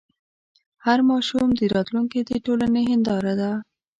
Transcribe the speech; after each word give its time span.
هر 0.85 0.99
ماشوم 1.09 1.47
د 1.55 1.59
راتلونکي 1.75 2.19
د 2.29 2.31
ټولنې 2.45 2.81
هنداره 2.91 3.33
ده. 3.41 3.51